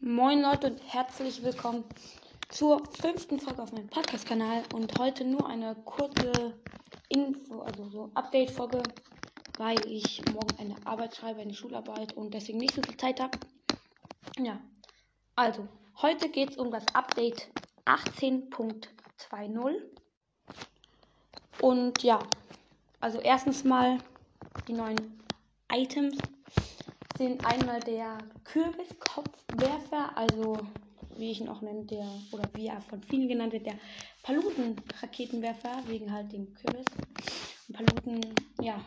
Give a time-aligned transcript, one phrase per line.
[0.00, 1.82] Moin Leute und herzlich willkommen
[2.50, 4.62] zur fünften Folge auf meinem Podcast-Kanal.
[4.72, 6.54] Und heute nur eine kurze
[7.08, 8.80] Info, also so Update-Folge,
[9.58, 13.36] weil ich morgen eine Arbeit schreibe, eine Schularbeit und deswegen nicht so viel Zeit habe.
[14.38, 14.60] Ja,
[15.34, 15.66] also
[16.00, 17.48] heute geht es um das Update
[17.84, 19.82] 18.20
[21.60, 22.20] und ja,
[23.00, 23.98] also erstens mal
[24.68, 25.20] die neuen
[25.72, 26.18] Items
[27.18, 30.60] sind einmal der Kürbiskopfwerfer, also
[31.16, 33.78] wie ich ihn auch nenne, der, oder wie er von vielen genannt wird, der
[34.22, 36.86] Paluten-Raketenwerfer, wegen halt dem Kürbis.
[37.66, 38.20] Und Paluten,
[38.60, 38.80] ja,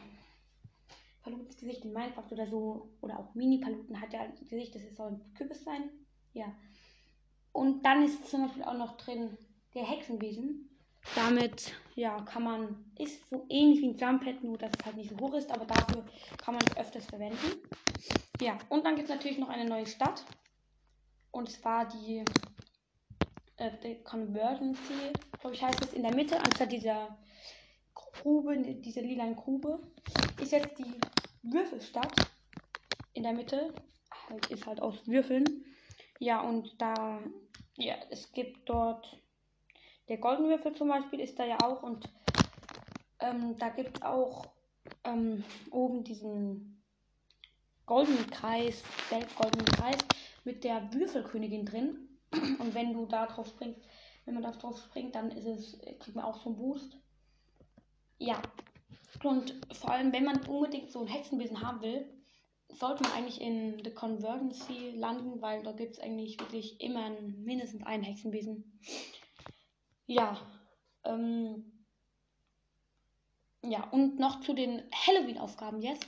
[1.23, 5.11] Palutens Gesicht in Minecraft oder so, oder auch Mini-Paluten hat ja ein Gesicht, das soll
[5.11, 5.89] ein Kürbis sein.
[6.33, 6.55] Ja.
[7.51, 9.37] Und dann ist zum Beispiel auch noch drin
[9.75, 10.70] der Hexenwesen.
[11.15, 15.09] Damit, ja, kann man, ist so ähnlich wie ein Jumppad, nur dass es halt nicht
[15.09, 16.05] so hoch ist, aber dafür
[16.39, 17.61] kann man es öfters verwenden.
[18.39, 20.25] Ja, und dann gibt es natürlich noch eine neue Stadt.
[21.31, 22.25] Und zwar die,
[23.57, 24.93] äh, die Convergency,
[25.39, 27.17] glaube ich, heißt es, in der Mitte, anstatt dieser
[27.93, 29.79] Grube, diese lila Grube,
[30.39, 30.95] ist jetzt die
[31.43, 32.17] Würfelstadt
[33.13, 33.73] in der Mitte.
[34.29, 35.65] Halt, ist halt aus Würfeln.
[36.19, 37.21] Ja, und da,
[37.77, 39.21] ja, es gibt dort
[40.11, 42.03] der Goldenwürfel zum Beispiel ist da ja auch und
[43.21, 44.51] ähm, da gibt es auch
[45.05, 46.83] ähm, oben diesen
[47.85, 48.83] goldenen Kreis,
[49.37, 49.99] goldenen Kreis
[50.43, 52.09] mit der Würfelkönigin drin.
[52.59, 53.79] Und wenn du da drauf springst,
[54.25, 56.97] wenn man da drauf springt, dann ist es, kriegt man auch so einen Boost.
[58.17, 58.41] Ja.
[59.23, 62.05] Und vor allem, wenn man unbedingt so einen Hexenbesen haben will,
[62.67, 67.83] sollte man eigentlich in The Convergency landen, weil da gibt es eigentlich wirklich immer mindestens
[67.83, 68.77] einen Hexenbesen.
[70.07, 70.37] Ja.
[71.03, 71.85] Ähm,
[73.63, 76.07] ja, und noch zu den Halloween-Aufgaben jetzt.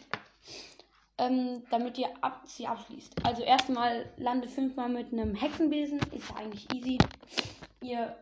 [1.19, 3.23] Ähm, damit ihr ab, sie abschließt.
[3.23, 5.99] Also erstmal lande fünfmal mit einem Hexenbesen.
[6.11, 6.97] Ist eigentlich easy.
[7.81, 8.17] Ihr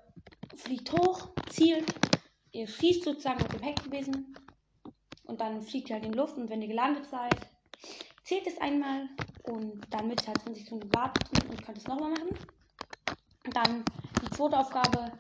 [0.56, 1.94] fliegt hoch, zielt,
[2.52, 4.36] ihr schießt sozusagen mit dem Hexenbesen
[5.26, 7.36] und dann fliegt ihr halt in die Luft und wenn ihr gelandet seid,
[8.24, 9.08] zählt es einmal
[9.44, 12.30] und dann ihr halt 20 Sekunden warten und könnt es nochmal machen.
[13.46, 13.84] Und dann
[14.22, 15.12] die zweite Aufgabe,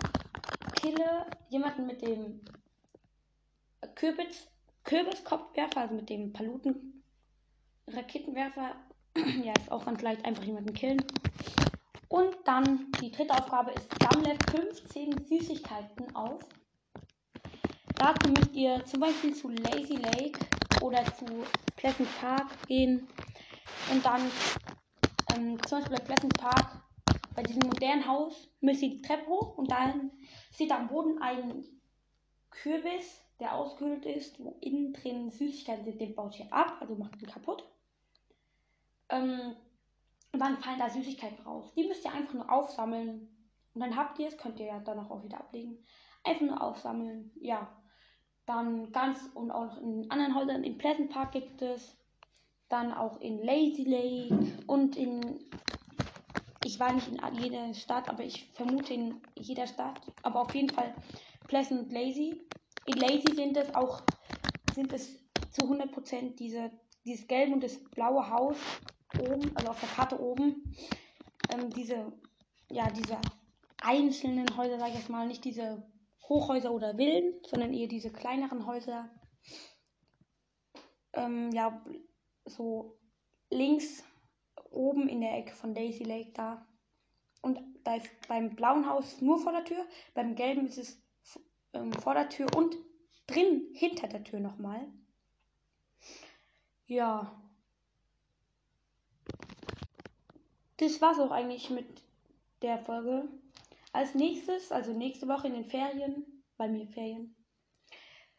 [0.81, 2.41] kille jemanden mit dem
[3.95, 4.47] Kürbis,
[4.83, 7.03] Kürbiskopfwerfer, also mit dem Paluten
[7.87, 8.75] Raketenwerfer.
[9.43, 11.03] ja, ist auch ganz leicht, einfach jemanden killen.
[12.07, 16.41] Und dann die dritte Aufgabe ist, sammle 15 Süßigkeiten auf.
[17.95, 20.39] Dazu müsst ihr zum Beispiel zu Lazy Lake
[20.81, 21.25] oder zu
[21.77, 23.07] Pleasant Park gehen
[23.91, 24.21] und dann
[25.33, 26.81] ähm, zum Beispiel bei Pleasant Park
[27.35, 30.11] bei diesem modernen Haus müsst ihr die Treppe hoch und dann
[30.51, 31.63] seht ihr am Boden einen
[32.49, 35.99] Kürbis, der ausgehöhlt ist, wo innen drin Süßigkeiten sind.
[36.01, 37.63] Den baut ihr ab, also macht ihn kaputt.
[39.09, 39.55] Ähm,
[40.33, 41.73] und dann fallen da Süßigkeiten raus.
[41.75, 43.27] Die müsst ihr einfach nur aufsammeln.
[43.73, 45.77] Und dann habt ihr es, könnt ihr ja danach auch wieder ablegen.
[46.23, 47.31] Einfach nur aufsammeln.
[47.39, 47.75] Ja.
[48.45, 50.63] Dann ganz und auch in anderen Häusern.
[50.63, 51.97] In Pleasant Park gibt es.
[52.69, 55.39] Dann auch in Lazy Lake und in
[56.71, 59.99] ich war nicht in jeder Stadt, aber ich vermute in jeder Stadt.
[60.23, 60.95] Aber auf jeden Fall
[61.47, 62.41] Pleasant Lazy.
[62.85, 64.01] In Lazy sind es auch,
[64.69, 66.71] sind es zu 100% diese,
[67.03, 68.55] dieses gelbe und das blaue Haus
[69.17, 70.73] oben, also auf der Karte oben.
[71.49, 72.13] Ähm, diese,
[72.69, 73.17] ja, diese
[73.81, 75.83] einzelnen Häuser, sage ich jetzt mal, nicht diese
[76.29, 79.09] Hochhäuser oder Villen, sondern eher diese kleineren Häuser.
[81.11, 81.83] Ähm, ja,
[82.45, 82.97] so
[83.49, 84.05] links
[84.71, 86.65] oben in der Ecke von Daisy Lake da.
[87.41, 91.01] Und da ist beim blauen Haus nur vor der Tür, beim gelben ist es
[91.73, 92.75] ähm, vor der Tür und
[93.27, 94.87] drin hinter der Tür nochmal.
[96.87, 97.41] Ja.
[100.77, 101.87] Das war's auch eigentlich mit
[102.61, 103.27] der Folge.
[103.93, 107.35] Als nächstes, also nächste Woche in den Ferien, bei mir Ferien,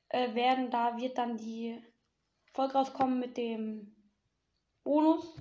[0.09, 1.83] äh, werden da wird dann die
[2.53, 3.95] Folge rauskommen mit dem
[4.85, 5.35] Bonus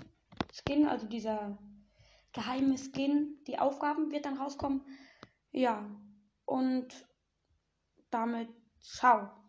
[0.52, 1.58] Skin, also dieser
[2.34, 4.86] geheime Skin, die Aufgaben wird dann rauskommen.
[5.52, 5.90] Ja,
[6.46, 6.88] und
[8.10, 8.50] damit
[8.80, 9.41] ciao.